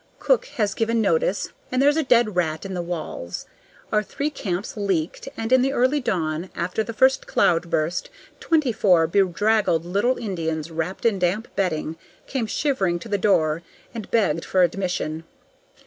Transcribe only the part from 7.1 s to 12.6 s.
cloudburst, twenty four bedraggled little Indians, wrapped in damp bedding, came